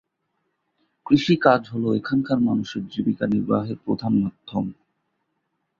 [1.05, 4.65] কৃষিকাজ হল এখানকার মানুষের জীবিকা নির্বাহের প্রধান মাধ্যম।